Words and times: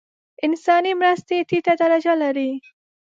انساني 0.45 0.91
مرستې 1.01 1.37
ټیټه 1.49 1.73
درجه 1.81 2.13
لري. 2.23 2.51